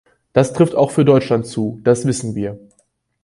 [0.33, 2.57] Das trifft auch für Deutschland zu, das wissen wir.